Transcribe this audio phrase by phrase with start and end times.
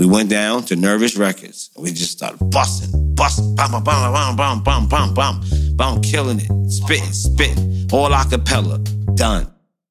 [0.00, 1.68] We went down to Nervous Records.
[1.76, 5.40] We just started busting, busting, bam, bam, bam, bam, bam, bam, bam, bam,
[5.76, 8.80] bam, killing it, spitting, spitting, all acapella,
[9.14, 9.42] done.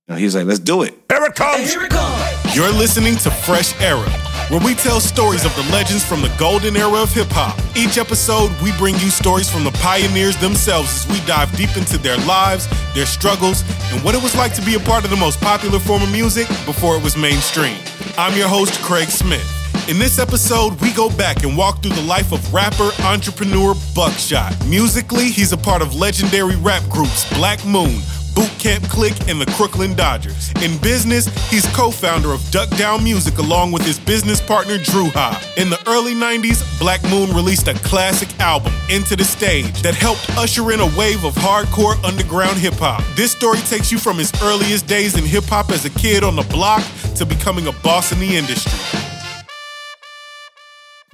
[0.07, 0.95] You know, he was like, let's do it.
[1.11, 1.71] Here it comes.
[1.71, 2.55] Here it comes.
[2.55, 4.09] You're listening to Fresh Era,
[4.49, 7.55] where we tell stories of the legends from the golden era of hip hop.
[7.77, 11.99] Each episode, we bring you stories from the pioneers themselves as we dive deep into
[11.99, 13.61] their lives, their struggles,
[13.93, 16.11] and what it was like to be a part of the most popular form of
[16.11, 17.77] music before it was mainstream.
[18.17, 19.58] I'm your host, Craig Smith.
[19.89, 24.53] In this episode, we go back and walk through the life of rapper entrepreneur Buckshot.
[24.67, 27.99] Musically, he's a part of legendary rap groups Black Moon,
[28.35, 30.51] Boot Camp Clik, and the Crooklyn Dodgers.
[30.61, 35.53] In business, he's co-founder of Duck Down Music along with his business partner Dru Ha.
[35.57, 40.29] In the early 90s, Black Moon released a classic album, Enta Da Stage, that helped
[40.37, 43.01] usher in a wave of hardcore underground hip hop.
[43.15, 46.35] This story takes you from his earliest days in hip hop as a kid on
[46.35, 46.83] the block
[47.15, 49.08] to becoming a boss in the industry.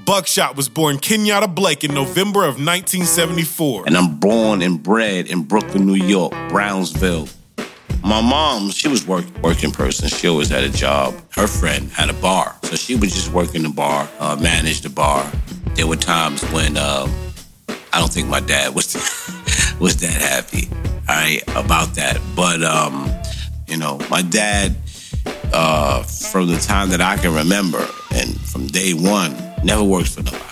[0.06, 3.86] Buckshot was born Kenyatta Blake in November of 1974.
[3.88, 7.28] And I'm born and bred in Brooklyn, New York, Brownsville.
[8.04, 10.08] My mom, she was work, working person.
[10.08, 11.16] She always had a job.
[11.32, 14.82] Her friend had a bar, so she would just work in the bar, uh, manage
[14.82, 15.28] the bar.
[15.74, 17.08] There were times when uh,
[17.92, 18.94] I don't think my dad was
[19.80, 20.70] was that happy,
[21.08, 22.22] right, about that.
[22.36, 23.12] But um,
[23.68, 24.76] you know, my dad,
[25.52, 30.24] uh, from the time that I can remember, and from day one, never worked for
[30.24, 30.44] nobody.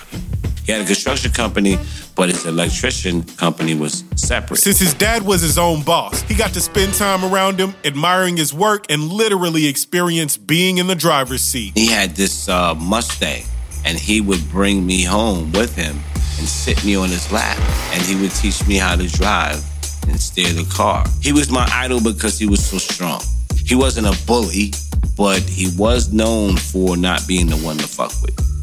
[0.64, 1.78] He had a construction company,
[2.16, 4.60] but his electrician company was separate.
[4.60, 8.38] Since his dad was his own boss, he got to spend time around him, admiring
[8.38, 11.72] his work, and literally experience being in the driver's seat.
[11.76, 13.44] He had this uh, Mustang,
[13.84, 15.96] and he would bring me home with him
[16.38, 17.58] and sit me on his lap,
[17.92, 19.62] and he would teach me how to drive
[20.08, 21.04] and steer the car.
[21.20, 23.20] He was my idol because he was so strong.
[23.66, 24.72] He wasn't a bully,
[25.14, 28.53] but he was known for not being the one to fuck with.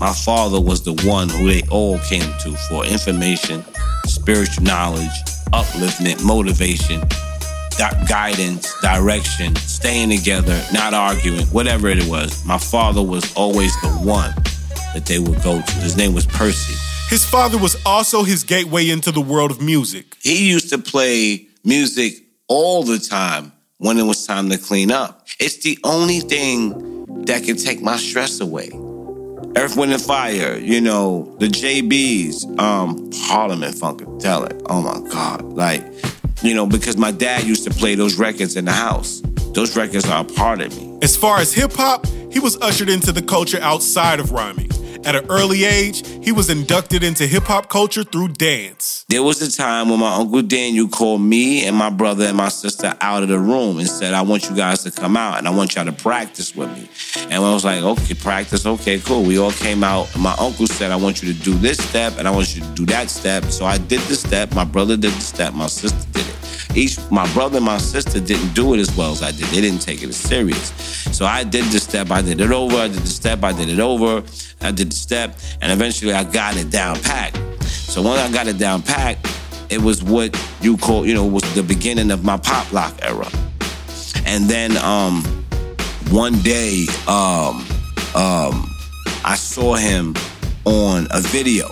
[0.00, 3.62] My father was the one who they all came to for information,
[4.06, 5.10] spiritual knowledge,
[5.52, 7.02] upliftment, motivation,
[8.08, 12.46] guidance, direction, staying together, not arguing, whatever it was.
[12.46, 14.32] My father was always the one
[14.94, 15.72] that they would go to.
[15.74, 16.74] His name was Percy.
[17.10, 20.16] His father was also his gateway into the world of music.
[20.22, 22.14] He used to play music
[22.48, 25.26] all the time when it was time to clean up.
[25.38, 28.70] It's the only thing that can take my stress away.
[29.56, 34.62] Earth, Wind, and Fire, you know, the JBs, um, Parliament Funkadelic.
[34.68, 35.42] Oh my God.
[35.42, 35.84] Like,
[36.42, 39.22] you know, because my dad used to play those records in the house.
[39.54, 40.98] Those records are a part of me.
[41.02, 44.70] As far as hip hop, he was ushered into the culture outside of rhyming.
[45.04, 49.06] At an early age, he was inducted into hip hop culture through dance.
[49.08, 52.50] There was a time when my Uncle Daniel called me and my brother and my
[52.50, 55.48] sister out of the room and said, I want you guys to come out and
[55.48, 56.88] I want y'all to practice with me.
[57.24, 59.22] And I was like, okay, practice, okay, cool.
[59.22, 62.18] We all came out and my uncle said, I want you to do this step
[62.18, 63.44] and I want you to do that step.
[63.44, 66.76] So I did the step, my brother did the step, my sister did it.
[66.76, 69.46] Each my brother and my sister didn't do it as well as I did.
[69.46, 70.72] They didn't take it as serious.
[71.16, 73.68] So I did the step, I did it over, I did the step, I did
[73.68, 74.22] it over,
[74.60, 77.34] I did the step, and eventually I got it down pat.
[77.62, 79.18] So when I got it down pat,
[79.68, 83.28] it was what you call, you know, was the beginning of my pop lock era.
[84.26, 85.22] And then um
[86.10, 87.66] one day um
[88.14, 88.66] um
[89.24, 90.14] I saw him
[90.64, 91.68] on a video.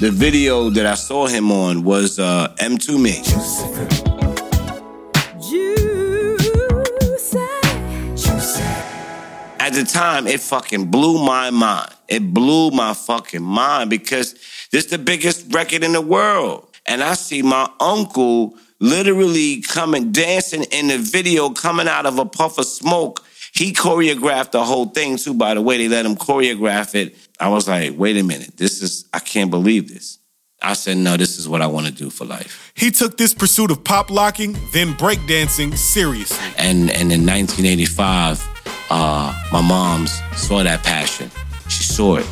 [0.00, 3.18] The video that I saw him on was uh, M2 Me.
[9.60, 11.92] At the time, it fucking blew my mind.
[12.12, 14.34] It blew my fucking mind because
[14.70, 16.68] this is the biggest record in the world.
[16.84, 22.26] And I see my uncle literally coming, dancing in the video, coming out of a
[22.26, 23.24] puff of smoke.
[23.54, 25.78] He choreographed the whole thing too, by the way.
[25.78, 27.16] They let him choreograph it.
[27.40, 30.18] I was like, wait a minute, this is, I can't believe this.
[30.60, 32.72] I said, no, this is what I want to do for life.
[32.76, 36.46] He took this pursuit of pop locking, then breakdancing seriously.
[36.58, 38.46] And, and in 1985,
[38.90, 41.30] uh, my mom's saw that passion.
[41.72, 42.26] She saw it.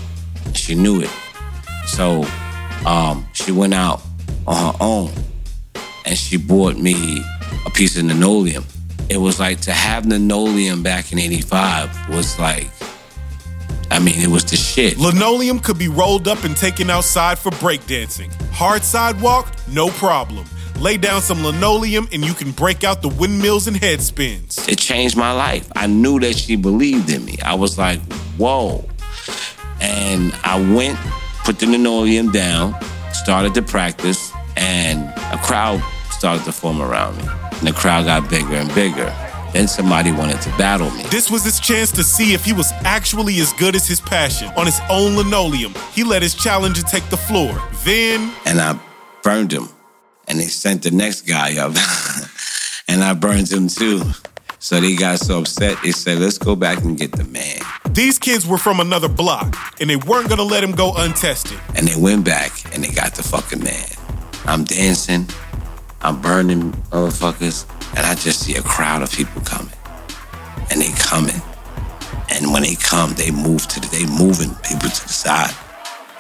[0.55, 1.11] She knew it.
[1.87, 2.25] So
[2.87, 4.03] um, she went out
[4.47, 5.11] on her own
[6.05, 7.23] and she bought me
[7.67, 8.65] a piece of linoleum.
[9.09, 12.69] It was like to have linoleum back in 85 was like,
[13.91, 14.99] I mean, it was the shit.
[14.99, 18.33] Linoleum could be rolled up and taken outside for breakdancing.
[18.53, 20.45] Hard sidewalk, no problem.
[20.79, 24.69] Lay down some linoleum and you can break out the windmills and head spins.
[24.69, 25.71] It changed my life.
[25.75, 27.39] I knew that she believed in me.
[27.45, 28.01] I was like,
[28.37, 28.89] whoa.
[29.81, 30.99] And I went,
[31.45, 32.75] put the linoleum down,
[33.13, 37.25] started to practice, and a crowd started to form around me.
[37.59, 39.15] And the crowd got bigger and bigger.
[39.53, 41.03] Then somebody wanted to battle me.
[41.05, 44.49] This was his chance to see if he was actually as good as his passion.
[44.57, 47.61] On his own linoleum, he let his challenger take the floor.
[47.85, 48.33] Then.
[48.47, 48.79] And I
[49.23, 49.69] burned him.
[50.29, 51.75] And they sent the next guy up.
[52.89, 54.03] and I burned him too.
[54.61, 57.61] So they got so upset, they said, let's go back and get the man.
[58.01, 61.59] These kids were from another block, and they weren't gonna let him go untested.
[61.77, 63.91] And they went back and they got the fucking man.
[64.47, 65.29] I'm dancing,
[66.01, 69.75] I'm burning motherfuckers, and I just see a crowd of people coming.
[70.71, 71.43] And they coming.
[72.31, 75.55] And when they come, they move to the, they moving people to the side.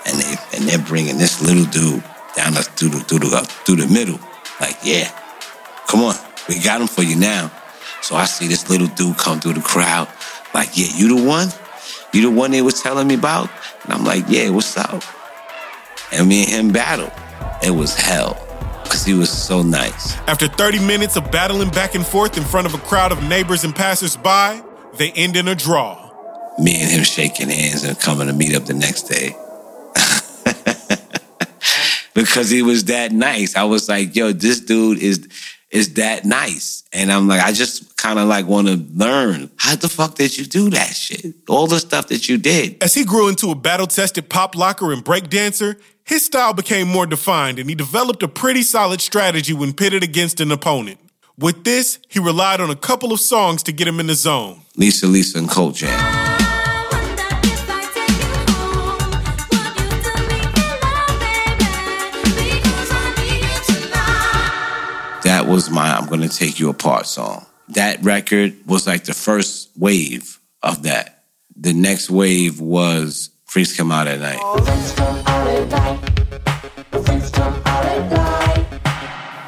[0.05, 2.05] And they and they're bringing this little dude
[2.37, 4.21] down the, through the, through the, through the middle.
[4.61, 5.09] Like, yeah,
[5.87, 6.15] come on,
[6.47, 7.51] we got him for you now.
[8.03, 10.09] So I see this little dude come through the crowd,
[10.53, 11.49] like, yeah, you the one?
[12.13, 13.51] You the one they was telling me about?
[13.85, 15.03] And I'm like, yeah, what's up?
[16.13, 17.13] And me and him battled.
[17.63, 18.35] It was hell.
[18.85, 20.17] Cause he was so nice.
[20.27, 23.63] After 30 minutes of battling back and forth in front of a crowd of neighbors
[23.63, 24.63] and passersby,
[24.95, 26.11] they end in a draw.
[26.59, 29.37] Me and him shaking hands and coming to meet up the next day.
[32.15, 33.55] because he was that nice.
[33.55, 35.29] I was like, yo, this dude is
[35.71, 36.83] is that nice.
[36.93, 40.37] And I'm like, I just kind of like want to learn how the fuck did
[40.37, 41.35] you do that shit?
[41.49, 42.83] All the stuff that you did.
[42.83, 46.89] As he grew into a battle tested pop locker and break dancer, his style became
[46.89, 50.99] more defined and he developed a pretty solid strategy when pitted against an opponent.
[51.39, 54.61] With this, he relied on a couple of songs to get him in the zone.
[54.77, 56.20] Lisa, Lisa, and Cult Jam.
[65.51, 67.45] Was my I'm Gonna Take You Apart song.
[67.71, 71.25] That record was like the first wave of that.
[71.57, 74.39] The next wave was Freaks Come Out at Night.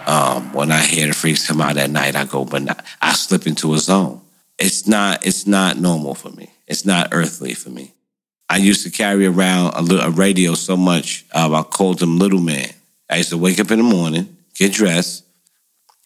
[0.08, 3.12] Um, when I hear the freaks come out at night, I go, but not, I
[3.12, 4.20] slip into a zone.
[4.58, 6.50] It's not, it's not normal for me.
[6.66, 7.94] It's not earthly for me.
[8.50, 12.19] I used to carry around a, little, a radio so much, uh, I called them
[12.19, 12.70] Little Man.
[13.08, 15.25] I used to wake up in the morning, get dressed,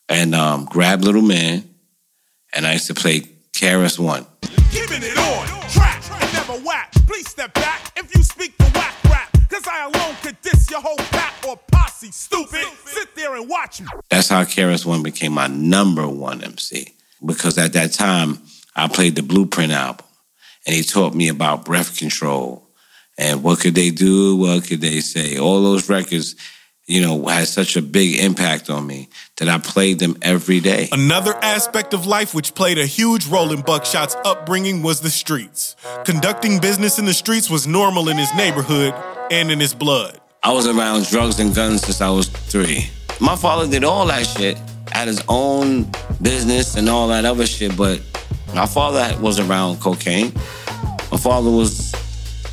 [0.08, 1.68] and um, grab Little Man,
[2.54, 3.20] and I used to play
[3.52, 4.26] KRS One.
[4.70, 6.92] Giving it on track never whack.
[7.06, 10.80] Please step back if you speak the whack rap, cause I alone could diss your
[10.80, 12.10] whole pack or posse.
[12.10, 13.88] Stupid, sit there and watch me.
[14.10, 16.94] That's how KRS One became my number one MC,
[17.24, 18.38] because at that time
[18.74, 20.06] I played the Blueprint album,
[20.66, 22.62] and he taught me about breath control
[23.18, 25.38] and what could they do, what could they say.
[25.38, 26.36] All those records
[26.86, 30.88] you know, had such a big impact on me that I played them every day.
[30.92, 35.74] Another aspect of life which played a huge role in Buckshot's upbringing was the streets.
[36.04, 38.94] Conducting business in the streets was normal in his neighborhood
[39.32, 40.20] and in his blood.
[40.44, 42.88] I was around drugs and guns since I was three.
[43.20, 44.56] My father did all that shit,
[44.92, 45.90] had his own
[46.22, 48.00] business and all that other shit, but
[48.54, 50.32] my father was around cocaine.
[51.10, 51.92] My father was,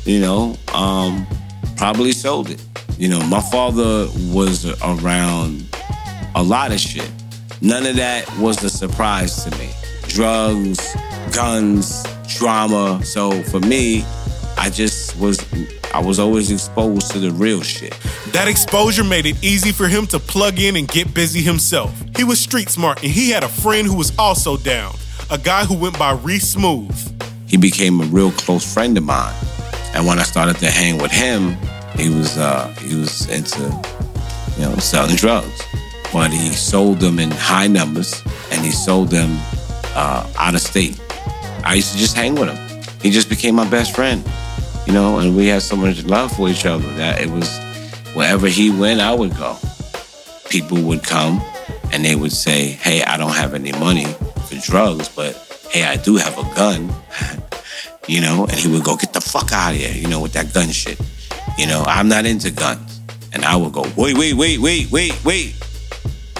[0.04, 1.24] you know, um,
[1.76, 2.60] probably sold it.
[2.98, 5.64] You know, my father was around
[6.34, 7.10] a lot of shit.
[7.60, 9.70] None of that was a surprise to me.
[10.08, 10.94] Drugs,
[11.32, 13.04] guns, drama.
[13.04, 14.04] So for me,
[14.56, 15.44] I just was
[15.92, 17.96] I was always exposed to the real shit.
[18.32, 21.94] That exposure made it easy for him to plug in and get busy himself.
[22.16, 24.94] He was street smart and he had a friend who was also down,
[25.30, 26.94] a guy who went by Reese Smooth.
[27.46, 29.34] He became a real close friend of mine.
[29.94, 31.56] And when I started to hang with him,
[31.96, 33.62] he was uh, he was into
[34.56, 35.62] you know selling drugs,
[36.12, 39.30] but he sold them in high numbers and he sold them
[39.94, 41.00] uh, out of state.
[41.64, 42.82] I used to just hang with him.
[43.00, 44.24] He just became my best friend,
[44.86, 47.58] you know, and we had so much love for each other that it was
[48.14, 49.56] wherever he went, I would go.
[50.48, 51.42] People would come
[51.92, 54.06] and they would say, "Hey, I don't have any money
[54.46, 55.34] for drugs, but
[55.70, 56.92] hey, I do have a gun."
[58.08, 60.32] you know, and he would go, "Get the fuck out of here," you know, with
[60.32, 61.00] that gun shit.
[61.58, 63.00] You know, I'm not into guns.
[63.32, 65.54] And I will go, wait, wait, wait, wait, wait, wait.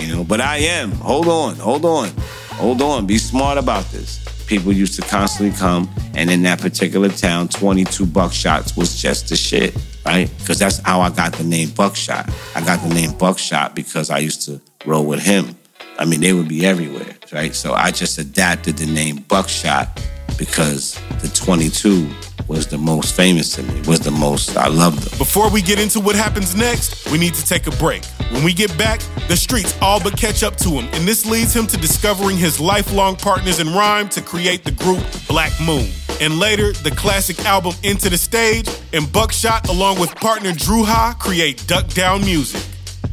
[0.01, 0.93] You know, but I am.
[0.93, 2.11] Hold on, hold on,
[2.53, 3.07] hold on.
[3.07, 4.21] Be smart about this.
[4.47, 9.37] People used to constantly come, and in that particular town, 22 buckshots was just the
[9.37, 10.31] shit, right?
[10.39, 12.31] Because that's how I got the name Buckshot.
[12.55, 15.57] I got the name Buckshot because I used to roll with him.
[15.99, 17.55] I mean, they would be everywhere, right?
[17.55, 20.01] So I just adapted the name Buckshot
[20.37, 22.09] because the 22
[22.49, 25.19] was the most famous to me, was the most I loved them.
[25.19, 28.05] Before we get into what happens next, we need to take a break.
[28.31, 31.55] When we get back, the streets all but catch up to him, and this leads
[31.55, 35.89] him to discovering his lifelong partners in rhyme to create the group Black Moon.
[36.21, 41.17] And later, the classic album Enta Da Stage and Buckshot, along with partner Dru Ha,
[41.19, 42.63] create Duck Down Music.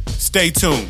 [0.06, 0.88] Stay tuned.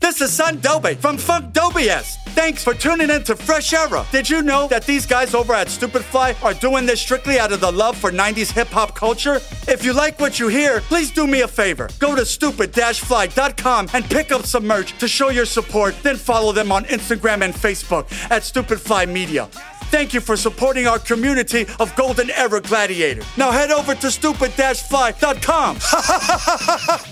[0.00, 2.16] This is Son Doobie from Funkdoobiest.
[2.34, 4.04] Thanks for tuning in to Fresh Era.
[4.10, 7.52] Did you know that these guys over at Stupid Fly are doing this strictly out
[7.52, 9.36] of the love for 90s hip hop culture?
[9.68, 11.88] If you like what you hear, please do me a favor.
[11.98, 15.94] Go to stupid-fly.com and pick up some merch to show your support.
[16.02, 19.46] Then follow them on Instagram and Facebook at Stupid Fly Media.
[19.92, 23.26] Thank you for supporting our community of Golden Era Gladiators.
[23.36, 25.78] Now head over to stupid-fly.com.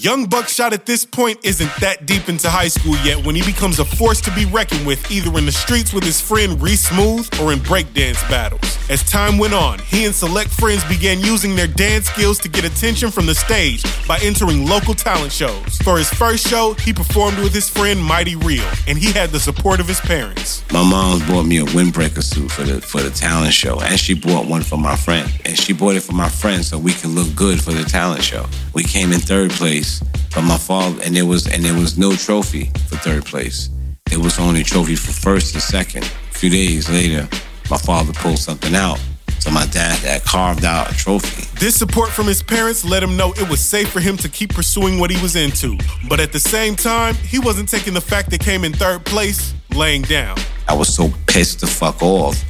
[0.00, 3.80] Young Buckshot at this point isn't that deep into high school yet when he becomes
[3.80, 7.28] a force to be reckoned with either in the streets with his friend Reese Smooth
[7.40, 8.78] or in breakdance battles.
[8.88, 12.64] As time went on, he and select friends began using their dance skills to get
[12.64, 15.76] attention from the stage by entering local talent shows.
[15.78, 19.40] For his first show, he performed with his friend Mighty Real, and he had the
[19.40, 20.62] support of his parents.
[20.72, 24.14] My mom bought me a windbreaker suit for the for the talent show, and she
[24.14, 27.10] bought one for my friend, and she bought it for my friend so we could
[27.10, 28.46] look good for the talent show.
[28.74, 29.87] We came in third place
[30.34, 33.70] but my father and there was and there was no trophy for third place.
[34.06, 36.04] There was only trophy for first and second.
[36.04, 37.28] A few days later,
[37.70, 39.00] my father pulled something out.
[39.40, 41.46] So my dad had carved out a trophy.
[41.60, 44.54] This support from his parents let him know it was safe for him to keep
[44.54, 45.78] pursuing what he was into.
[46.08, 49.54] But at the same time, he wasn't taking the fact that came in third place
[49.74, 50.36] laying down.
[50.66, 52.42] I was so pissed the fuck off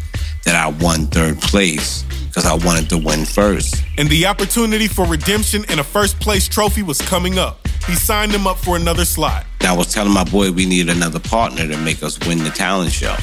[0.44, 2.04] that I won third place
[2.38, 3.82] because I wanted to win first.
[3.96, 7.66] And the opportunity for redemption and a first place trophy was coming up.
[7.84, 9.44] He signed him up for another slot.
[9.62, 12.92] I was telling my boy we need another partner to make us win the talent
[12.92, 13.16] show.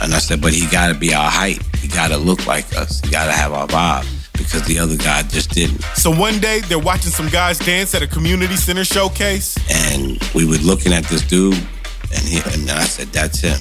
[0.00, 1.62] And I said, but he got to be our height.
[1.76, 3.00] He got to look like us.
[3.00, 5.82] He got to have our vibe because the other guy just didn't.
[5.94, 9.58] So one day they're watching some guys dance at a community center showcase.
[9.70, 13.60] And we were looking at this dude, and, he, and I said, that's him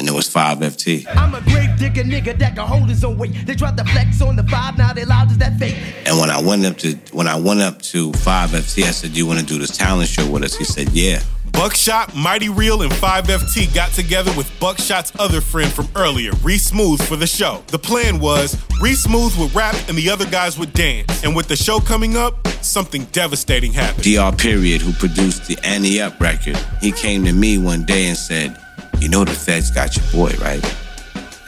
[0.00, 1.06] and it was 5FT.
[1.14, 3.34] I'm a great digger nigga that can hold his own weight.
[3.44, 5.76] They tried to flex on the five, now they loud as that fake.
[6.06, 9.18] And when I went up to when I went up to 5FT, I said, Do
[9.18, 10.56] you want to do this talent show with us?
[10.56, 11.20] He said, Yeah.
[11.52, 17.02] Buckshot, Mighty Real, and 5FT got together with Buckshot's other friend from earlier, Reese Smooth,
[17.02, 17.62] for the show.
[17.66, 21.22] The plan was Reese Smooth would rap and the other guys would dance.
[21.22, 24.04] And with the show coming up, something devastating happened.
[24.04, 28.16] DR Period, who produced the Ante Up record, he came to me one day and
[28.16, 28.56] said,
[29.00, 30.64] you know the feds got your boy, right?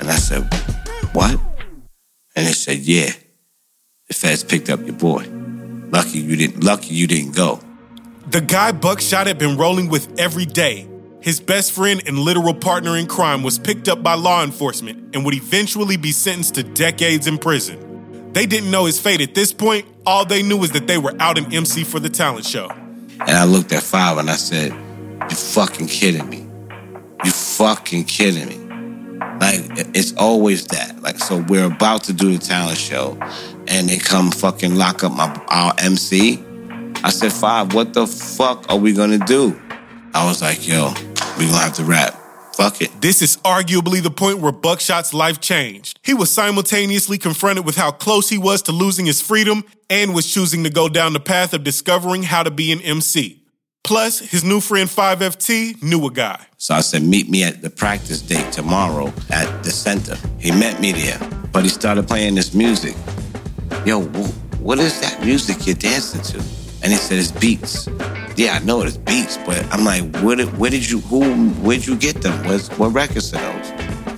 [0.01, 0.43] And I said,
[1.13, 1.39] what?
[2.35, 3.11] And they said, yeah,
[4.09, 5.27] the feds picked up your boy.
[5.91, 7.61] Lucky you didn't, lucky you didn't go.
[8.29, 10.89] The guy Buckshot had been rolling with every day,
[11.21, 15.25] his best friend and literal partner in crime, was picked up by law enforcement and
[15.25, 18.31] would eventually be sentenced to decades in prison.
[18.33, 19.87] They didn't know his fate at this point.
[20.07, 22.69] All they knew was that they were out in MC for the talent show.
[22.71, 26.42] And I looked at Five and I said, You fucking kidding me.
[27.25, 28.59] You fucking kidding me.
[29.41, 29.61] Like,
[29.95, 31.01] it's always that.
[31.03, 33.19] Like, so we're about to do the talent show,
[33.69, 36.43] and they come fucking lock up my our MC.
[37.05, 39.61] I said, Five, what the fuck are we gonna do?
[40.15, 40.93] I was like, yo,
[41.39, 42.19] we gonna have to rap.
[42.55, 43.01] Fuck it.
[43.01, 45.99] This is arguably the point where Buckshot's life changed.
[46.05, 50.33] He was simultaneously confronted with how close he was to losing his freedom and was
[50.33, 53.42] choosing to go down the path of discovering how to be an MC.
[53.85, 56.41] Plus, his new friend 5FT knew a guy.
[56.57, 60.17] So I said, meet me at the practice date tomorrow at the center.
[60.39, 61.19] He met me there,
[61.53, 62.95] but he started playing this music.
[63.85, 64.03] Yo,
[64.61, 66.39] what is that music you're dancing to?
[66.83, 67.89] And he said, it's beats.
[68.37, 71.85] Yeah, I know it's beats, but I'm like, where did, where did you, who, where'd
[71.85, 72.33] you get them?
[72.79, 73.71] What records are those?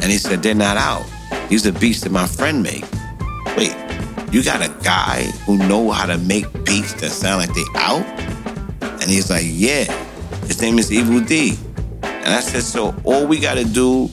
[0.02, 1.06] And he said, they're not out.
[1.48, 2.86] These are beats that my friend made.
[3.56, 3.74] Wait,
[4.30, 8.23] you got a guy who know how to make beats that sound like they out?
[9.04, 9.84] And he's like, yeah.
[10.46, 11.58] His name is Evil D.
[12.02, 14.08] And I said, so all we got to do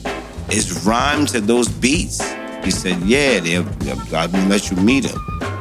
[0.50, 2.20] is rhyme to those beats.
[2.62, 3.66] He said, yeah, they'll,
[4.14, 5.18] I'll let you meet him.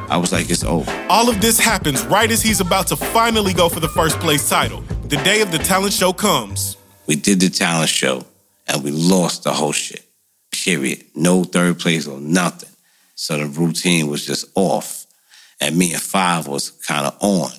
[0.09, 0.91] I was like, it's over.
[1.09, 4.49] All of this happens right as he's about to finally go for the first place
[4.49, 4.81] title.
[5.03, 6.75] The day of the talent show comes.
[7.07, 8.25] We did the talent show
[8.67, 10.05] and we lost the whole shit.
[10.51, 11.05] Period.
[11.15, 12.67] No third place or nothing.
[13.15, 15.05] So the routine was just off.
[15.61, 17.51] And me and Five was kind of on.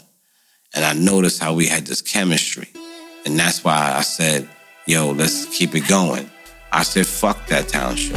[0.75, 2.69] And I noticed how we had this chemistry.
[3.27, 4.49] And that's why I said,
[4.87, 6.31] yo, let's keep it going.
[6.73, 8.17] I said, fuck that talent show.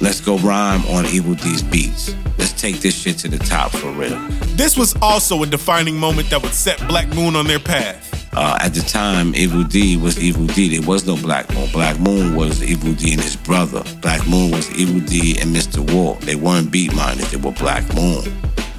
[0.00, 2.14] Let's go rhyme on Evil D's beats.
[2.38, 4.18] Let's take this shit to the top for real.
[4.56, 8.09] This was also a defining moment that would set Black Moon on their path.
[8.32, 10.76] Uh, at the time, Evil D was Evil D.
[10.76, 11.68] There was no Black Moon.
[11.72, 13.82] Black Moon was Evil D and his brother.
[14.00, 15.78] Black Moon was Evil D and Mr.
[15.92, 16.20] Walt.
[16.20, 18.22] They weren't Beatminerz, they were Black Moon.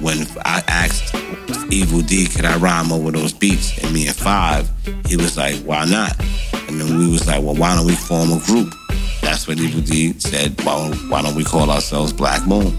[0.00, 1.14] When I asked
[1.70, 3.78] Evil D, could I rhyme over those beats?
[3.82, 4.70] And me and Five,
[5.06, 6.18] he was like, why not?
[6.68, 8.74] And then we was like, well, why don't we form a group?
[9.20, 12.76] That's what Evil D said, why don't, why don't we call ourselves Black Moon?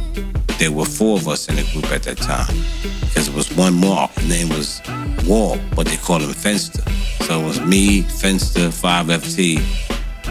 [0.57, 2.55] There were four of us in the group at that time.
[3.01, 4.07] Because it was one more.
[4.15, 4.81] His name was
[5.27, 6.87] Wall, but they called him Fenster.
[7.23, 9.57] So it was me, Fenster, 5FT,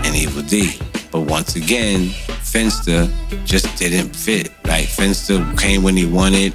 [0.04, 0.78] and Evil D.
[1.10, 2.08] But once again,
[2.42, 3.10] Fenster
[3.44, 4.50] just didn't fit.
[4.64, 6.54] Like Fenster came when he wanted,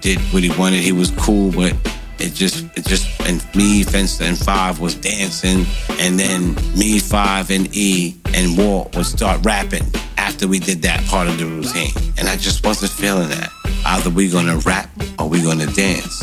[0.00, 0.80] did what he wanted.
[0.80, 1.74] He was cool, but
[2.18, 5.66] it just, it just, and me, Fenster, and Five was dancing,
[6.00, 9.84] and then me, Five, and E, and Walt would start rapping
[10.16, 11.92] after we did that part of the routine.
[12.18, 13.50] And I just wasn't feeling that.
[13.86, 14.88] Either we gonna rap
[15.18, 16.22] or we gonna dance.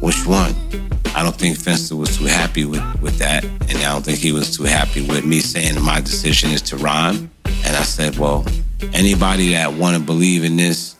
[0.00, 0.54] Which one?
[1.14, 3.44] I don't think Fenster was too happy with, with that.
[3.44, 6.76] And I don't think he was too happy with me saying my decision is to
[6.76, 7.30] rhyme.
[7.46, 8.44] And I said, well,
[8.92, 10.94] anybody that wanna believe in this,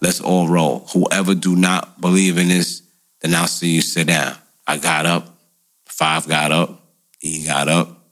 [0.00, 0.86] let's all roll.
[0.92, 2.82] Whoever do not believe in this,
[3.20, 4.36] then I'll see you sit down.
[4.66, 5.38] I got up,
[5.84, 6.82] five got up,
[7.18, 8.02] He got up,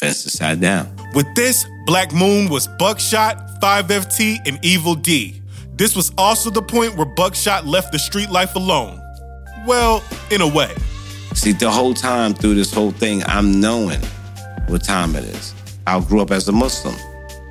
[0.00, 0.96] Fenster sat down.
[1.14, 5.42] With this, Black Moon was Buckshot, 5FT, and Evil D.
[5.74, 8.99] This was also the point where Buckshot left the street life alone.
[9.66, 10.74] Well, in a way.
[11.34, 14.00] See, the whole time through this whole thing, I'm knowing
[14.68, 15.54] what time it is.
[15.86, 16.94] I grew up as a Muslim.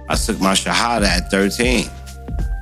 [0.10, 1.86] I took my Shahada at 13,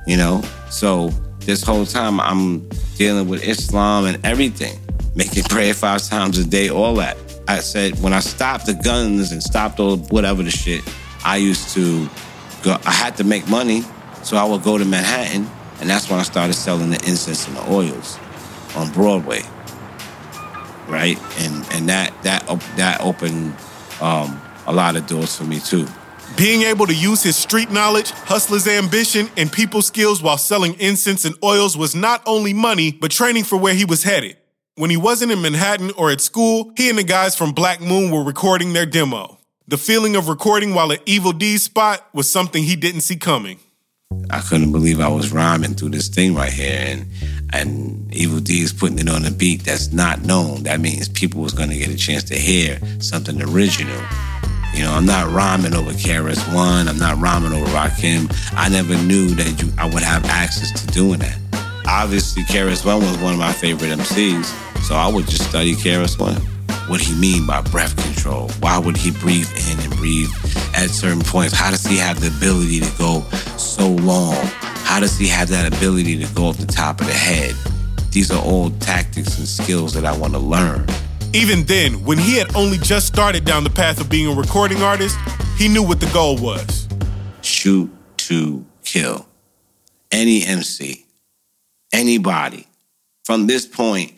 [0.06, 0.42] you know?
[0.70, 1.08] So
[1.40, 4.78] this whole time, I'm dealing with Islam and everything,
[5.14, 7.16] making prayer five times a day, all that.
[7.48, 10.82] I said, when I stopped the guns and stopped all whatever the shit,
[11.24, 12.06] I used to
[12.62, 13.82] go, I had to make money.
[14.22, 15.48] So I would go to Manhattan,
[15.80, 18.18] and that's when I started selling the incense and the oils
[18.76, 19.42] on Broadway.
[20.86, 21.18] Right?
[21.40, 23.54] And and that that that opened
[24.00, 25.86] um, a lot of doors for me too.
[26.36, 31.24] Being able to use his street knowledge, hustler's ambition, and people skills while selling incense
[31.24, 34.36] and oils was not only money, but training for where he was headed.
[34.76, 38.12] When he wasn't in Manhattan or at school, he and the guys from Black Moon
[38.12, 39.38] were recording their demo.
[39.66, 43.58] The feeling of recording while at Evil D's spot was something he didn't see coming.
[44.30, 47.06] I couldn't believe I was rhyming through this thing right here, and
[47.52, 50.64] and Evil D is putting it on a beat that's not known.
[50.64, 54.00] That means people was gonna get a chance to hear something original.
[54.74, 56.88] You know, I'm not rhyming over KRS One.
[56.88, 58.32] I'm not rhyming over Rakim.
[58.54, 61.38] I never knew that you I would have access to doing that.
[61.86, 64.44] Obviously, KRS One was one of my favorite MCs,
[64.82, 66.40] so I would just study KRS One.
[66.88, 68.48] What he mean by breath control?
[68.60, 70.30] Why would he breathe in and breathe
[70.74, 71.54] at certain points?
[71.54, 73.22] How does he have the ability to go
[73.58, 74.36] so long?
[74.88, 77.54] How does he have that ability to go off the top of the head?
[78.10, 80.86] These are all tactics and skills that I want to learn.
[81.34, 84.82] Even then, when he had only just started down the path of being a recording
[84.82, 85.18] artist,
[85.58, 86.88] he knew what the goal was.
[87.42, 89.28] Shoot to kill.
[90.10, 91.04] Any MC,
[91.92, 92.66] anybody.
[93.24, 94.14] From this point,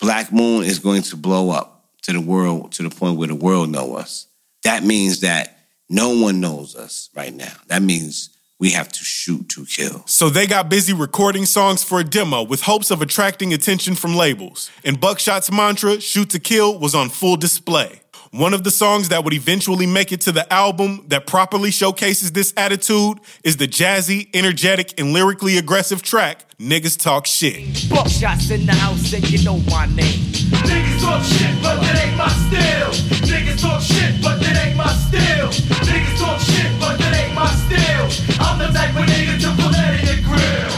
[0.00, 3.34] Black Moon is going to blow up to the world, to the point where the
[3.34, 4.26] world know us.
[4.64, 5.56] That means that
[5.88, 7.54] no one knows us right now.
[7.68, 10.04] That means we have to shoot to kill.
[10.06, 14.14] So they got busy recording songs for a demo with hopes of attracting attention from
[14.14, 14.70] labels.
[14.84, 18.02] And Buckshot's mantra, shoot to kill, was on full display.
[18.32, 22.30] One of the songs that would eventually make it to the album that properly showcases
[22.30, 27.64] this attitude is the jazzy, energetic, and lyrically aggressive track, Niggas Talk Shit.
[27.90, 30.20] Buckshots in the house and you know my name.
[30.62, 32.92] Niggas talk shit, but that ain't my style.
[33.26, 35.50] Niggas talk shit, but that ain't my style.
[35.50, 38.46] Niggas talk shit, but that ain't my style.
[38.46, 40.70] I'm the type of nigga to pull that in your grill.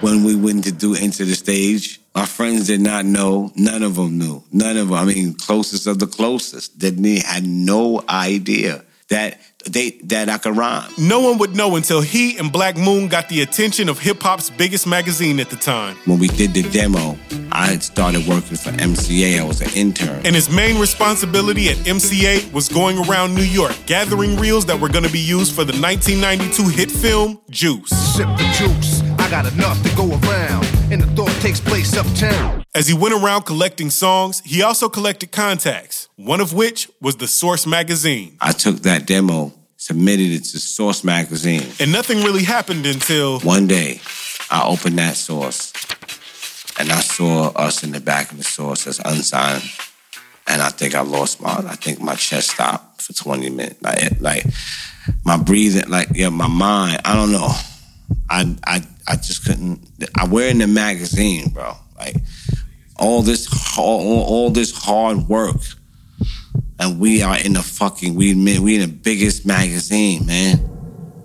[0.00, 3.50] When we went to do Enta Da Stage, our friends did not know.
[3.56, 4.42] None of them knew.
[4.52, 4.96] None of them.
[4.96, 6.78] I mean, closest of the closest.
[6.78, 10.90] Didn't they had no idea that they that I could rhyme.
[10.98, 14.50] No one would know until he and Black Moon got the attention of hip hop's
[14.50, 15.96] biggest magazine at the time.
[16.04, 17.16] When we did the demo,
[17.52, 19.40] I had started working for MCA.
[19.40, 20.24] I was an intern.
[20.24, 24.88] And his main responsibility at MCA was going around New York, gathering reels that were
[24.88, 27.90] going to be used for the 1992 hit film Juice.
[28.14, 29.02] Sip the juice.
[29.18, 32.64] I got enough to go around, and the thought takes place uptown.
[32.74, 37.26] As he went around collecting songs, he also collected contacts, one of which was the
[37.26, 38.38] Source magazine.
[38.40, 41.70] I took that demo, submitted it to Source magazine.
[41.78, 44.00] And nothing really happened until One day,
[44.50, 45.74] I opened that Source,
[46.78, 49.64] and I saw us in the back of the Source as unsigned.
[50.46, 53.82] And I think I lost my, I think my chest stopped for 20 minutes.
[53.82, 54.46] Like, like
[55.26, 57.50] my breathing, like, yeah, my mind, I don't know.
[58.30, 59.86] I, I, I just couldn't,
[60.18, 61.74] I wear in the magazine, bro.
[61.98, 62.16] Like,
[62.96, 65.60] all this, all, all this hard work.
[66.78, 70.70] And we are in the fucking, we, we in the biggest magazine, man.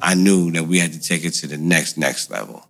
[0.02, 2.66] I knew that we had to take it to the next, next level.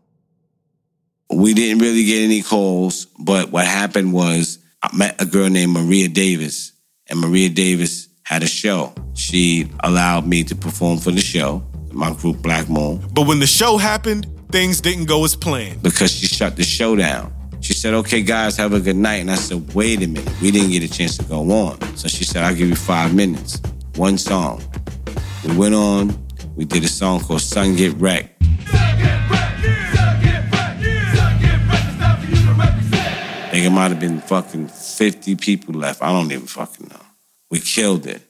[1.31, 5.73] We didn't really get any calls, but what happened was I met a girl named
[5.73, 6.71] Maria Davis,
[7.07, 8.93] and Maria Davis had a show.
[9.13, 13.47] She allowed me to perform for the show, my group Black Moon, But when the
[13.47, 15.81] show happened, things didn't go as planned.
[15.83, 17.33] because she shut the show down.
[17.61, 19.17] She said, okay, guys, have a good night.
[19.17, 20.33] And I said, wait a minute.
[20.41, 21.79] We didn't get a chance to go on.
[21.97, 23.61] So she said, I'll give you five minutes.
[23.95, 24.63] One song.
[25.45, 26.17] We went on.
[26.55, 28.29] We did a song called Son Get Wrec.
[33.41, 36.01] I think it might have been fucking 50 people left.
[36.01, 37.01] I don't even fucking know.
[37.51, 38.21] We killed it.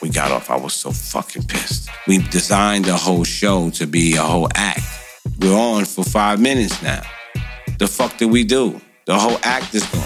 [0.00, 0.48] We got off.
[0.50, 1.90] I was so fucking pissed.
[2.06, 4.80] We designed the whole show to be a whole act.
[5.40, 7.02] We're on for five minutes now.
[7.78, 8.80] The fuck did we do?
[9.06, 10.02] The whole act is gone.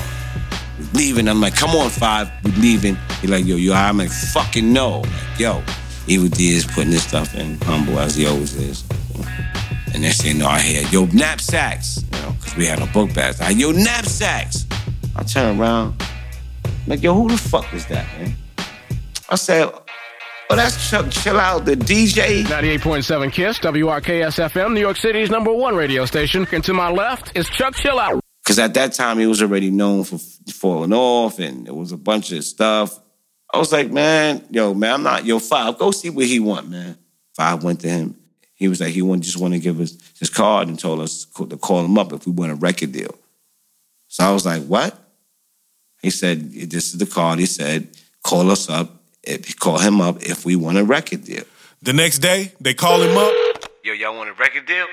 [0.78, 1.28] We're leaving.
[1.28, 2.30] I'm like, come on, five.
[2.44, 2.96] We're leaving.
[3.20, 5.00] He's like, yo, yo, I'm like, fucking no.
[5.00, 5.62] Like, yo,
[6.06, 8.84] Evil D is putting this stuff in, humble as he always is.
[9.94, 12.02] And they're saying, no, I hear, yo, knapsacks.
[12.12, 13.40] You know, because we had a book bags.
[13.40, 14.66] I, yo, knapsacks.
[15.14, 16.02] I turn around.
[16.86, 18.34] Like, yo, who the fuck is that, man?
[19.28, 19.70] I said,
[20.50, 22.44] oh, that's Chuck Chillout, the DJ.
[22.44, 26.46] 98.7 KISS, WRKS FM, New York City's number one radio station.
[26.52, 28.20] And to my left is Chuck Chillout.
[28.42, 30.18] Because at that time, he was already known for
[30.50, 32.98] falling off, and there was a bunch of stuff.
[33.52, 36.68] I was like, man, yo, man, I'm not, yo, Five, go see what he want,
[36.68, 36.96] man.
[37.34, 38.16] Five went to him.
[38.54, 41.26] He was like, he want, just want to give us his card and told us
[41.26, 43.14] to call him up if we want a record deal.
[44.08, 44.98] So I was like, what?
[46.02, 47.38] He said, this is the card.
[47.38, 47.88] He said,
[48.24, 51.44] call us up, if, you call him up if we want a record deal.
[51.82, 53.32] The next day, they call him up.
[53.84, 54.86] Yo, y'all want a record deal?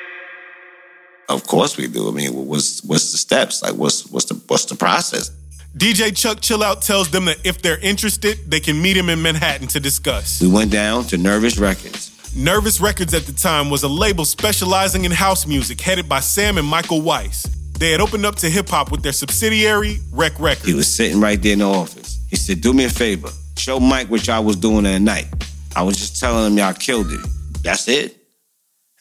[1.27, 2.07] Of course we do.
[2.07, 3.63] I mean, what's what's the steps?
[3.63, 5.31] Like, what's what's the what's the process?
[5.75, 9.67] DJ Chuck Chillout tells them that if they're interested, they can meet him in Manhattan
[9.69, 10.39] to discuss.
[10.41, 12.11] We went down to Nervous Records.
[12.35, 16.57] Nervous Records at the time was a label specializing in house music headed by Sam
[16.57, 17.43] and Michael Weiss.
[17.77, 20.67] They had opened up to hip hop with their subsidiary, Wreck Records.
[20.67, 22.19] He was sitting right there in the office.
[22.29, 25.27] He said, "Do me a favor, show Mike what y'all was doing that night."
[25.75, 27.19] I was just telling him y'all killed it.
[27.61, 28.15] That's it.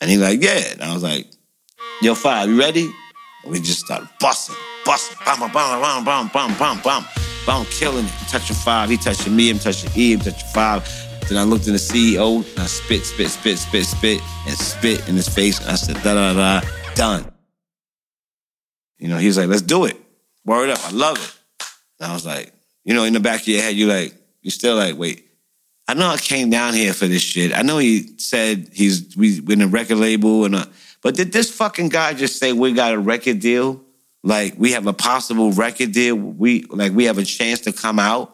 [0.00, 0.72] And he like, yeah.
[0.72, 1.28] And I was like,
[2.02, 2.90] Yo, five, you ready?
[3.42, 7.04] And we just started busting, busting, bam, bam, bam, bam, bam, bam, bam,
[7.46, 8.12] bam, killing it.
[8.28, 10.84] Touching five, he touching me, I'm touching E, I'm touching five.
[11.28, 15.08] Then I looked in the CEO, and I spit, spit, spit, spit, spit, and spit
[15.08, 15.60] in his face.
[15.60, 17.32] And I said, da da da, done.
[18.98, 19.96] You know, he was like, let's do it.
[20.44, 21.66] Word up, I love it.
[22.00, 22.52] And I was like,
[22.84, 24.14] you know, in the back of your head, you like,
[24.44, 25.26] you still like, wait.
[25.86, 27.52] I know I came down here for this shit.
[27.52, 30.64] I know he said he's we in a record label and uh,
[31.02, 33.82] but did this fucking guy just say we got a record deal?
[34.22, 36.16] Like we have a possible record deal.
[36.16, 38.33] We like we have a chance to come out.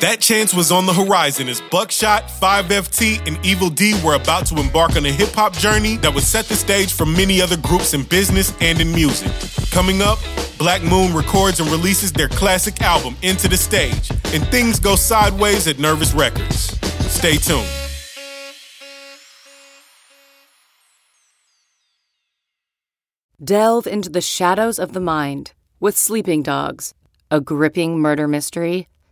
[0.00, 4.60] That chance was on the horizon as Buckshot, 5FT, and Evil D were about to
[4.60, 7.94] embark on a hip hop journey that would set the stage for many other groups
[7.94, 9.32] in business and in music.
[9.72, 10.20] Coming up,
[10.56, 15.66] Black Moon records and releases their classic album, Enta Da Stage, and things go sideways
[15.66, 16.78] at Nervous Records.
[17.10, 17.66] Stay tuned.
[23.42, 26.94] Delve into the shadows of the mind with Sleeping Dogs,
[27.32, 28.86] a gripping murder mystery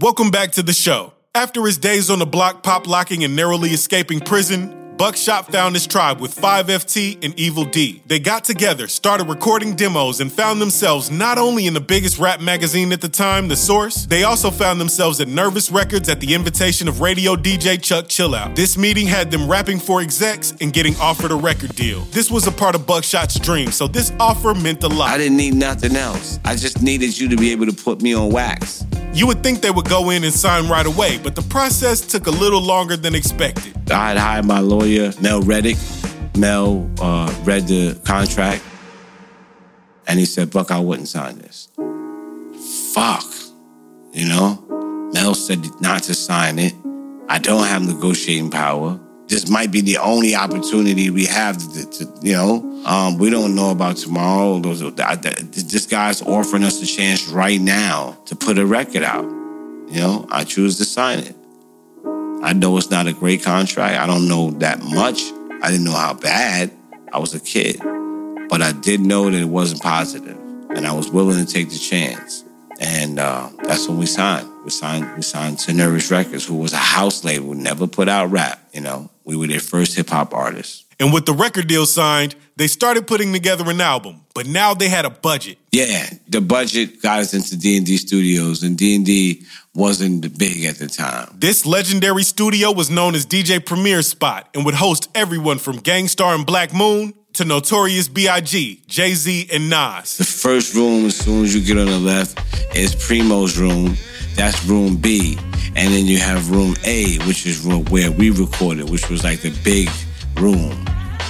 [0.00, 1.12] Welcome back to the show.
[1.34, 5.88] After his days on the block pop locking and narrowly escaping prison, Buckshot found his
[5.88, 8.00] tribe with 5FT and Evil D.
[8.06, 12.40] They got together, started recording demos, and found themselves not only in the biggest rap
[12.40, 16.32] magazine at the time, The Source, they also found themselves at Nervous Records at the
[16.32, 18.54] invitation of radio DJ Chuck Chillout.
[18.54, 22.02] This meeting had them rapping for execs and getting offered a record deal.
[22.12, 25.10] This was a part of Buckshot's dream, so this offer meant a lot.
[25.10, 26.38] I didn't need nothing else.
[26.44, 28.84] I just needed you to be able to put me on wax.
[29.18, 32.28] You would think they would go in and sign right away, but the process took
[32.28, 33.90] a little longer than expected.
[33.90, 35.76] I had hired my lawyer, Mel Reddick.
[36.36, 38.62] Mel uh, read the contract,
[40.06, 41.68] and he said, "Buck, I wouldn't sign this."
[42.94, 43.24] Fuck,
[44.12, 45.10] you know.
[45.12, 46.74] Mel said not to sign it.
[47.28, 49.00] I don't have negotiating power.
[49.28, 52.82] This might be the only opportunity we have to, to you know.
[52.86, 54.58] Um, we don't know about tomorrow.
[54.58, 59.24] Those, this guy's offering us a chance right now to put a record out.
[59.24, 61.36] You know, I choose to sign it.
[62.42, 64.00] I know it's not a great contract.
[64.00, 65.22] I don't know that much.
[65.62, 66.70] I didn't know how bad.
[67.12, 67.80] I was a kid.
[68.48, 70.38] But I did know that it wasn't positive,
[70.70, 72.44] and I was willing to take the chance.
[72.80, 74.48] And uh, that's when we signed.
[74.64, 75.16] We signed.
[75.16, 78.60] We signed to Nervous Records, who was a house label, never put out rap.
[78.72, 80.86] You know, we were their first hip hop artists.
[80.98, 84.22] And with the record deal signed, they started putting together an album.
[84.34, 85.58] But now they had a budget.
[85.70, 90.38] Yeah, the budget got us into D and D Studios, and D and D wasn't
[90.38, 91.28] big at the time.
[91.34, 96.08] This legendary studio was known as DJ Premier Spot and would host everyone from Gang
[96.08, 100.16] Starr and Black Moon to Notorious B.I.G., Jay Z, and Nas.
[100.16, 102.38] The first room, as soon as you get on the left,
[102.74, 103.94] is Primo's room.
[104.34, 105.38] That's room B.
[105.76, 109.40] And then you have room A, which is room where we recorded, which was like
[109.40, 109.88] the big
[110.40, 110.84] room.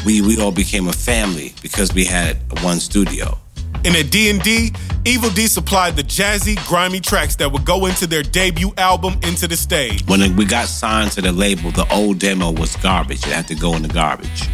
[0.05, 3.39] We we all became a family because we had one studio.
[3.85, 4.73] And at D&D,
[5.05, 9.49] Evil D supplied the jazzy, grimy tracks that would go into their debut album, Enta
[9.49, 10.07] Da Stage.
[10.07, 13.27] When we got signed to the label, the old demo was garbage.
[13.27, 14.49] It had to go in the garbage.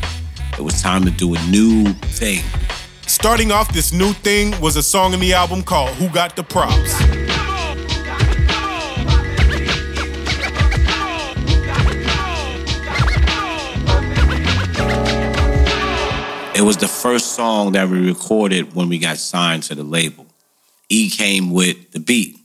[0.59, 2.45] It was time to do a new thing.
[3.07, 6.45] Starting off this new thing was a song in the album called Who Got the
[6.45, 7.54] Props.
[16.57, 20.25] It was the first song that we recorded when we got signed to the label.
[20.89, 22.39] E came with the beat.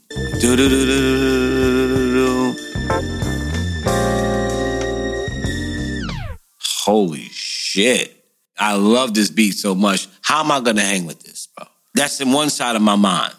[6.60, 8.26] Holy shit.
[8.58, 10.08] I love this beat so much.
[10.22, 11.68] How am I gonna hang with this, bro?
[11.94, 13.36] That's in one side of my mind.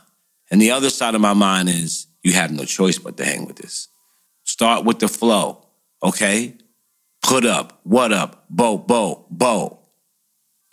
[0.53, 3.45] And the other side of my mind is you have no choice but to hang
[3.45, 3.89] with this.
[4.45, 5.67] Start with the flow,
[6.01, 6.55] okay?
[7.25, 9.80] Put up, what up, bo, bo, bo.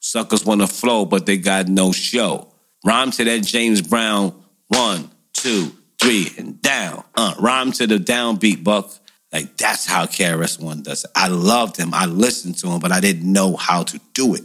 [0.07, 2.47] Suckers want to flow, but they got no show.
[2.85, 4.33] Rhyme to that James Brown,
[4.69, 7.03] one, two, three, and down.
[7.13, 8.89] Uh, rhyme to the downbeat, Buck.
[9.33, 11.11] Like that's how KRS One does it.
[11.13, 11.93] I loved him.
[11.93, 14.43] I listened to him, but I didn't know how to do it.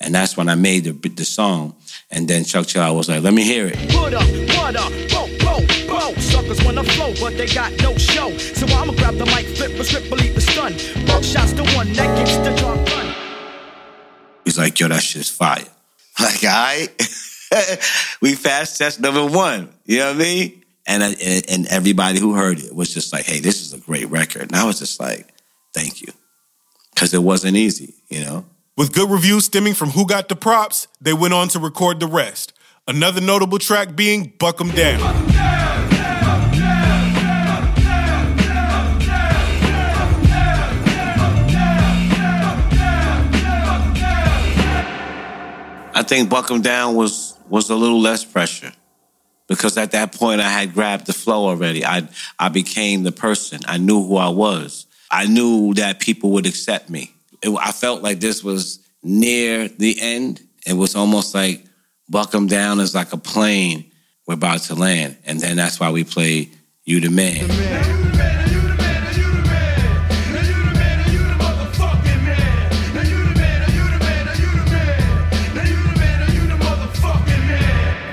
[0.00, 1.76] And that's when I made the, the song.
[2.10, 4.26] And then Chuck Child was like, "Let me hear it." Put up,
[4.58, 6.20] what up, bo, bo, bo.
[6.20, 8.36] Suckers wanna flow, but they got no show.
[8.36, 10.72] So I'ma grab the mic, flip the script, believe the stun.
[11.06, 13.07] Buckshot's the one that gets the job done.
[14.48, 15.64] He's like, yo, that shit's fire.
[16.20, 16.88] Like, all right,
[18.20, 19.68] we fast test number one.
[19.84, 20.64] You know what I mean?
[20.84, 21.02] And,
[21.48, 24.42] and everybody who heard it was just like, hey, this is a great record.
[24.42, 25.32] And I was just like,
[25.74, 26.12] thank you,
[26.92, 28.46] because it wasn't easy, you know.
[28.76, 32.08] With good reviews stemming from Who Got the Props, they went on to record the
[32.08, 32.52] rest.
[32.88, 35.57] Another notable track being Buck 'em Down.
[45.98, 48.72] I think Buck 'em Down was was a little less pressure
[49.48, 51.84] because at that point I had grabbed the flow already.
[51.84, 52.06] I
[52.38, 53.60] I became the person.
[53.66, 54.86] I knew who I was.
[55.10, 57.12] I knew that people would accept me.
[57.42, 60.40] It, I felt like this was near the end.
[60.64, 61.64] It was almost like
[62.08, 63.90] Buck 'em Down is like a plane
[64.28, 65.16] we're about to land.
[65.24, 66.50] And then that's why we play
[66.84, 68.07] You the Man.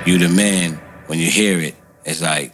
[0.06, 0.74] You the man,
[1.08, 2.52] when you hear it, it's like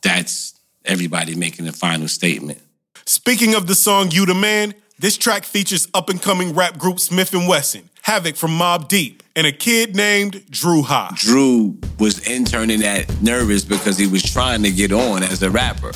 [0.00, 2.58] that's everybody making the final statement.
[3.04, 6.96] Speaking of the song You the Man, this track features up and coming rap group
[6.96, 11.12] Smif-N-Wessun, Havoc from Mobb Deep, and a kid named Dru Ha.
[11.16, 15.92] Drew was interning at Nervous because he was trying to get on as a rapper.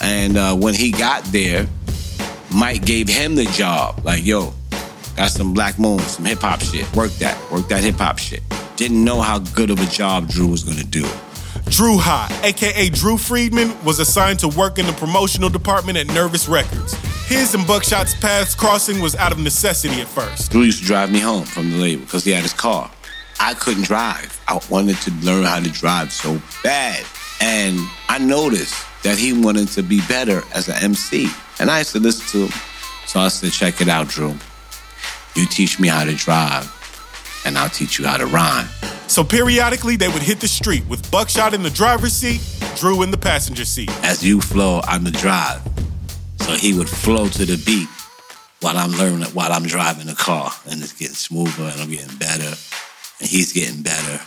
[0.00, 1.66] And uh, when he got there,
[2.54, 4.04] Mike gave him the job.
[4.04, 4.54] Like, yo,
[5.16, 6.94] got some Black Moon, some hip hop shit.
[6.94, 8.44] Work that, work that hip hop shit.
[8.78, 11.04] Didn't know how good of a job Drew was gonna do.
[11.64, 16.48] Dru Ha, aka Drew Friedman, was assigned to work in the promotional department at Nervous
[16.48, 16.94] Records.
[17.26, 20.52] His and Buckshot's paths crossing was out of necessity at first.
[20.52, 22.88] Drew used to drive me home from the label because he had his car.
[23.40, 24.40] I couldn't drive.
[24.46, 27.04] I wanted to learn how to drive so bad.
[27.40, 31.28] And I noticed that he wanted to be better as an MC.
[31.58, 32.60] And I used to listen to him.
[33.06, 34.36] So I said, check it out, Drew.
[35.34, 36.64] You teach me how to drive,
[37.48, 38.68] and I'll teach you how to rhyme.
[39.08, 42.40] So periodically, they would hit the street with Buckshot in the driver's seat,
[42.76, 43.90] Drew in the passenger seat.
[44.04, 45.62] As you flow, I'm the drive.
[46.36, 47.88] So he would flow to the beat
[48.60, 50.52] while I'm learning, while I'm driving the car.
[50.70, 52.54] And it's getting smoother and I'm getting better.
[53.20, 54.20] And he's getting better.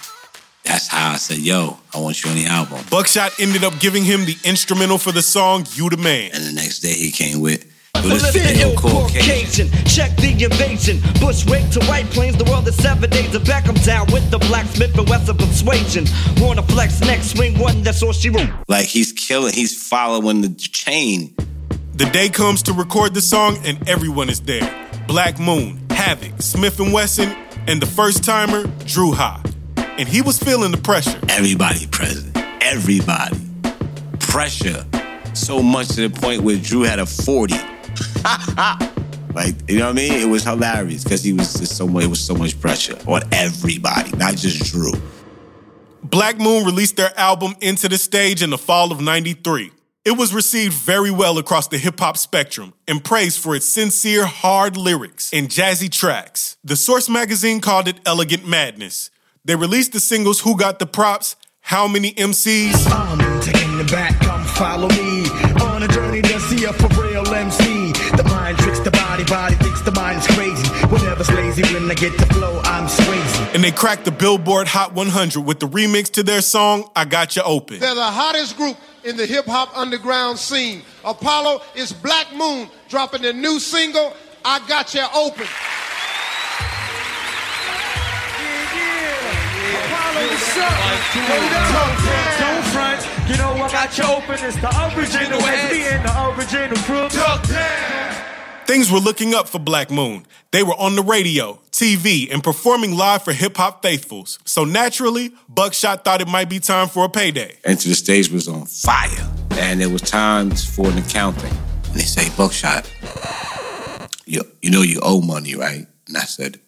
[0.65, 2.79] That's how I said, yo, I want you on the album.
[2.89, 6.31] Buckshot ended up giving him the instrumental for the song You the Man.
[6.34, 10.99] And the next day he came with, with Well, this video Caucasian, check the invasion.
[11.19, 14.97] Bushwick to White Plains, the world is seven days of Beckham Town with the blacksmith
[14.97, 16.06] and Western persuasion.
[16.38, 18.49] Wanna flex next swing one, that's all she wrote.
[18.67, 21.36] Like he's killing, he's following the chain.
[21.93, 24.89] The day comes to record the song, and everyone is there.
[25.06, 27.36] Black Moon, Havoc, Smif-N-Wessun,
[27.67, 29.43] and the first timer, Dru Ha.
[29.77, 31.19] And he was feeling the pressure.
[31.30, 32.36] Everybody present.
[32.62, 33.38] Everybody.
[34.19, 34.86] Pressure.
[35.34, 37.54] So much to the point where Drew had a 40.
[39.33, 40.13] like, you know what I mean?
[40.13, 43.21] It was hilarious because he was just so much, it was so much pressure on
[43.31, 44.93] everybody, not just Drew.
[46.03, 49.71] Black Moon released their album Enta Da Stage in the fall of 93.
[50.03, 54.25] It was received very well across the hip hop spectrum and praised for its sincere,
[54.25, 56.57] hard lyrics and jazzy tracks.
[56.63, 59.11] The Source magazine called it Elegant Madness.
[59.45, 64.19] They released the singles Who Got the Props, How Many MCs, I'm taking the back,
[64.21, 65.29] come follow me
[65.61, 67.80] on a journey to see a for real MC.
[68.21, 70.67] The mind tricks the body, body thinks the mind is crazy.
[70.88, 73.55] Whenever's lazy, when I get the flow, I'm swayzy.
[73.55, 77.36] and they cracked the Billboard Hot 100 with the remix to their song I Got
[77.36, 77.79] You Open.
[77.79, 80.84] They're the hottest group in the hip hop underground scene.
[81.03, 84.13] Apollo is Black Moon dropping their new single,
[84.45, 85.47] I Got You Open.
[88.71, 90.71] Yeah, Apollo, what's up?
[91.25, 91.73] Hold up.
[91.73, 92.40] Don't front.
[93.31, 94.45] You know I got you open.
[94.45, 97.07] It's the original SB and the original crew.
[98.65, 100.25] Things were looking up for Black Moon.
[100.51, 104.37] They were on the radio, TV, and performing live for hip hop faithfuls.
[104.43, 107.57] So naturally, Buckshot thought it might be time for a payday.
[107.63, 109.31] Enta Da Stage was on fire.
[109.51, 111.53] And it was time for an accounting.
[111.85, 112.93] And they say, Buckshot,
[114.25, 115.87] you, you know you owe money, right?
[116.09, 116.59] And I said,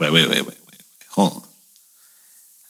[0.00, 0.82] wait, wait, wait, wait, wait, wait.
[1.10, 1.42] Hold on.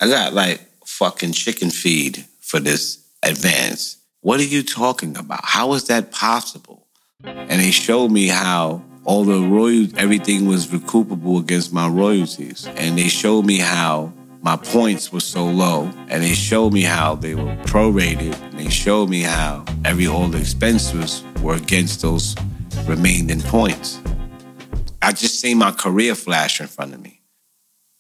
[0.01, 3.99] I got like fucking chicken feed for this advance.
[4.21, 5.41] What are you talking about?
[5.45, 6.87] How is that possible?
[7.25, 12.69] And they showed me how all the royalties, everything was recoupable against my royalties.
[12.77, 15.91] And they showed me how my points were so low.
[16.09, 18.41] And they showed me how they were prorated.
[18.51, 22.37] And they showed me how every all the expenses were against those
[22.87, 24.01] remaining points.
[25.01, 27.23] I just seen my career flash in front of me.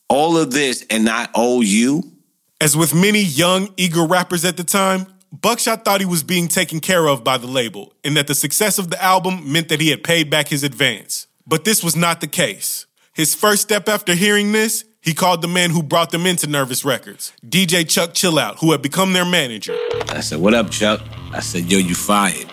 [0.09, 2.13] All of this and I owe you.
[2.61, 6.81] As with many young, eager rappers at the time, Buckshot thought he was being taken
[6.81, 9.91] care of by the label and that the success of the album meant that he
[9.91, 11.29] had paid back his advance.
[11.47, 12.87] But this was not the case.
[13.15, 16.85] His first step after hearing this, he called the man who brought them into Nervous
[16.85, 19.77] Records, DJ Chuck Chillout, who had become their manager.
[20.09, 21.01] I said, What up, Chuck?
[21.33, 22.51] I said, Yo, you fired.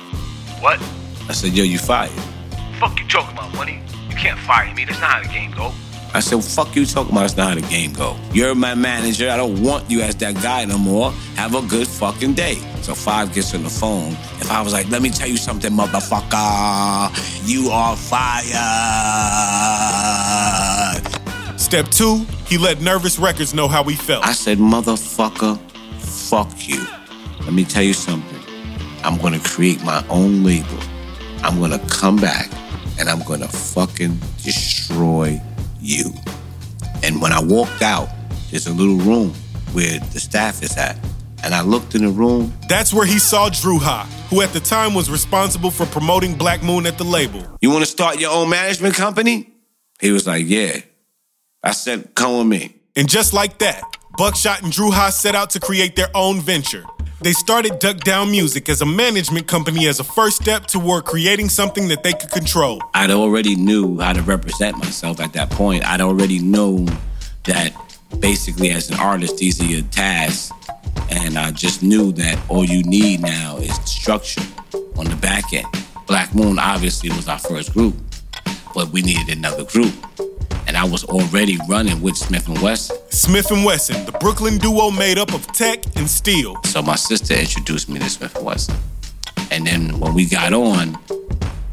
[0.61, 0.80] What?
[1.27, 2.11] I said, Yo, you fired.
[2.80, 3.82] Fuck you talking about, money?
[4.09, 4.86] You can't fire me.
[4.86, 5.73] That's not how the game go.
[6.16, 8.16] I said, fuck you talking about that's not how the game go.
[8.32, 9.30] You're my manager.
[9.30, 11.11] I don't want you as that guy no more.
[11.36, 12.55] Have a good fucking day.
[12.84, 14.13] So Five gets on the phone.
[14.39, 17.11] If I was like, let me tell you something, motherfucker.
[17.45, 18.45] You are fired.
[21.59, 24.26] Step two, he let Nervous Records know how he felt.
[24.26, 25.59] I said, motherfucker,
[25.99, 26.86] fuck you.
[27.41, 28.39] Let me tell you something.
[29.03, 30.80] I'm gonna create my own label.
[31.43, 32.49] I'm gonna come back
[32.97, 35.41] and I'm gonna fucking destroy
[35.86, 36.11] you.
[37.03, 38.09] And when I walked out,
[38.49, 39.33] there's a little room
[39.73, 40.97] where the staff is at.
[41.43, 42.51] And I looked in the room.
[42.67, 46.63] That's where he saw Dru Ha, who at the time was responsible for promoting Black
[46.63, 47.45] Moon at the label.
[47.61, 49.53] You want to start your own management company?
[50.01, 50.79] He was like, Yeah.
[51.61, 52.75] I said, Come with me.
[52.95, 53.83] And just like that,
[54.17, 56.86] Buckshot and Dru Ha set out to create their own venture.
[57.22, 61.47] They started Duck Down Music as a management company as a first step toward creating
[61.49, 62.82] something that they could control.
[62.93, 65.88] I'd already knew how to represent myself at that point.
[65.88, 66.88] I'd already known
[67.45, 67.74] that
[68.20, 70.51] basically as an artist, these are your tasks.
[71.09, 74.41] And I just knew that all you need now is structure
[74.97, 75.68] on the back end.
[76.07, 77.95] Black Moon obviously was our first group,
[78.74, 79.93] but we needed another group.
[80.68, 83.13] And I was already running with Smif-N-Wessun.
[83.13, 86.55] Smith and Wesson, the Brooklyn duo made up of Tek and Steele.
[86.66, 88.76] So my sister introduced me to Smif-N-Wessun.
[89.51, 90.97] And then when we got on,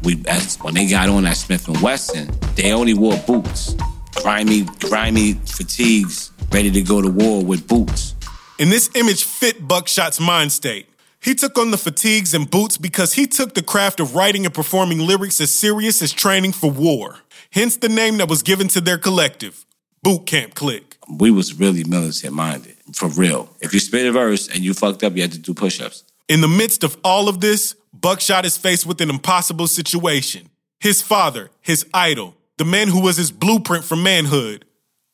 [0.03, 3.75] we as, when they got on at Smif-N-Wessun, they only wore boots,
[4.15, 8.15] grimy, grimy fatigues, ready to go to war with boots.
[8.59, 10.87] And this image fit Buckshot's mind state.
[11.19, 14.53] He took on the fatigues and boots because he took the craft of writing and
[14.53, 17.19] performing lyrics as serious as training for war.
[17.53, 19.63] Hence the name that was given to their collective,
[20.01, 20.95] Boot Camp Clik.
[21.07, 23.47] We was really militant minded, for real.
[23.61, 26.03] If you spit a verse and you fucked up, you had to do push-ups.
[26.27, 30.49] In the midst of all of this, Buckshot is faced with an impossible situation.
[30.79, 34.65] His father, his idol, the man who was his blueprint for manhood,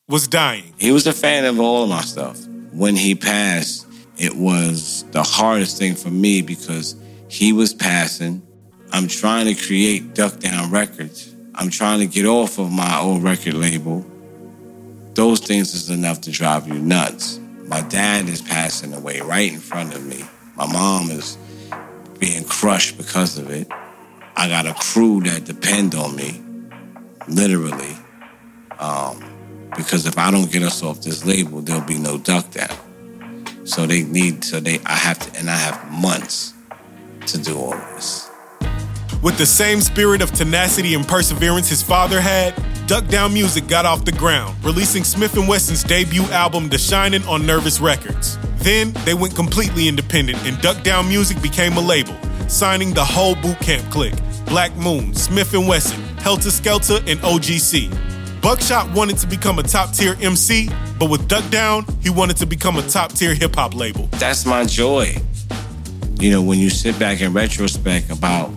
[0.08, 0.72] was dying.
[0.78, 2.42] He was a fan of all of my stuff.
[2.72, 3.86] When he passed,
[4.16, 6.96] it was the hardest thing for me because
[7.28, 8.40] he was passing.
[8.92, 11.36] I'm trying to create Duck Down Records.
[11.60, 14.02] I'm trying to get off of my old record label.
[15.12, 17.38] Those things is enough to drive you nuts.
[17.66, 20.24] My dad is passing away right in front of me.
[20.56, 21.36] My mom is
[22.18, 23.70] being crushed because of it.
[24.36, 26.42] I got a crew that depend on me,
[27.28, 27.94] literally.
[28.78, 29.22] Um,
[29.76, 33.66] because if I don't get us off this label, there'll be no duck down.
[33.66, 36.54] So they need, so they, I have to, and I have months
[37.26, 38.29] to do all this.
[39.22, 42.54] With the same spirit of tenacity and perseverance his father had,
[42.86, 47.80] Duck Down Music got off the ground, releasing Smif-N-Wessun's debut album, Dah Shinin', on Nervous
[47.80, 48.38] Records.
[48.60, 52.16] Then they went completely independent, and Duck Down Music became a label,
[52.48, 54.16] signing the whole Boot Camp Clik:
[54.46, 57.90] Black Moon, Smith & Wesson, Heltah Skeltah, and OGC.
[58.40, 62.46] Buckshot wanted to become a top tier MC, but with Duck Down, he wanted to
[62.46, 64.08] become a top tier hip hop label.
[64.12, 65.14] That's my joy.
[66.18, 68.50] You know, when you sit back in retrospect about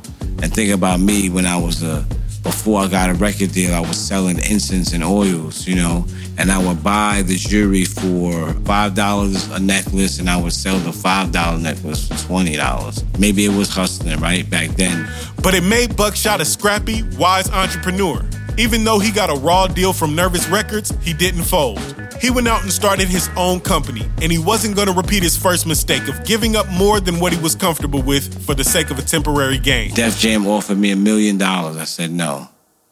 [0.43, 2.05] and think about me when I was a
[2.43, 6.05] before I got a record deal, I was selling incense and oils, you know,
[6.37, 10.77] and I would buy the jewelry for five dollars a necklace, and I would sell
[10.79, 13.05] the five dollar necklace for twenty dollars.
[13.17, 15.07] Maybe it was hustling right back then,
[15.41, 18.21] but it made Buckshot a scrappy, wise entrepreneur.
[18.57, 21.79] Even though he got a raw deal from Nervous Records, he didn't fold.
[22.21, 25.35] He went out and started his own company, and he wasn't going to repeat his
[25.35, 28.91] first mistake of giving up more than what he was comfortable with for the sake
[28.91, 29.93] of a temporary gain.
[29.93, 31.77] Def Jam offered me a million dollars.
[31.77, 32.47] I said no.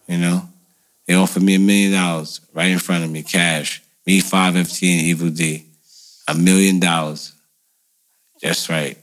[0.07, 0.49] You know,
[1.07, 3.81] they offered me a million dollars right in front of me, cash.
[4.07, 5.65] Me, 5FT, and Evil D.
[6.27, 7.33] A million dollars.
[8.41, 8.97] That's right.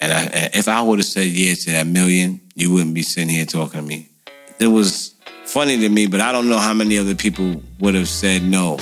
[0.00, 3.02] And, I, and if I would have said yes to that million, you wouldn't be
[3.02, 4.08] sitting here talking to me.
[4.58, 5.15] There was
[5.46, 8.78] funny to me, but I don't know how many other people would have said no.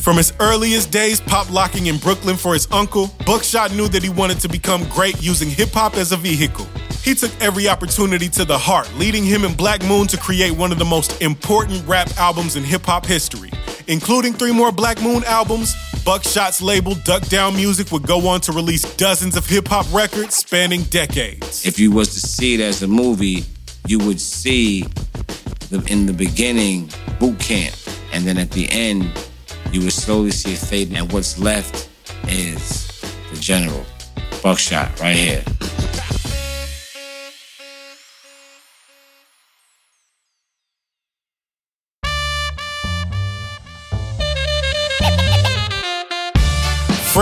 [0.00, 4.08] From his earliest days pop locking in Brooklyn for his uncle, Buckshot knew that he
[4.08, 6.66] wanted to become great using hip hop as a vehicle.
[7.02, 10.72] He took every opportunity to the heart, leading him and Black Moon to create one
[10.72, 13.50] of the most important rap albums in hip hop history.
[13.88, 18.52] Including three more Black Moon albums, Buckshot's label Duck Down Music would go on to
[18.52, 21.64] release dozens of hip hop records spanning decades.
[21.64, 23.44] If you was to see it as a movie,
[23.86, 24.84] you would see
[25.68, 27.74] the, in the beginning boot camp,
[28.12, 29.10] and then at the end,
[29.72, 31.88] you would slowly see it fading, and what's left
[32.28, 33.00] is
[33.32, 33.84] the general
[34.42, 35.55] buckshot right here.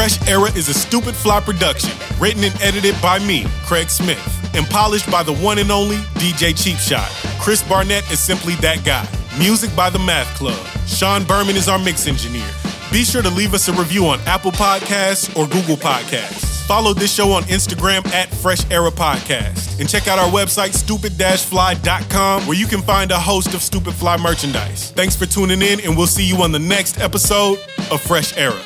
[0.05, 1.91] Fresh Era is a Stupid Fly production,
[2.21, 6.55] written and edited by me, Craig Smith, and polished by the one and only DJ
[6.55, 7.09] Cheap Shot.
[7.41, 9.09] Chris Barnett is simply that guy.
[9.39, 10.63] Music by The Math Club.
[10.87, 12.47] Sean Berman is our mix engineer.
[12.93, 16.67] Be sure to leave us a review on Apple Podcasts or Google Podcasts.
[16.67, 19.81] Follow this show on Instagram at Fresh Era Podcast.
[19.81, 24.19] And check out our website, stupid-fly.com, where you can find a host of Stupid Fly
[24.19, 24.91] merchandise.
[24.91, 27.59] Thanks for tuning in, and we'll see you on the next episode
[27.91, 28.61] of Fresh Era.